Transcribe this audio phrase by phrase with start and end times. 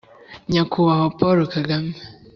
[0.51, 1.93] nyakubahwa paul kagame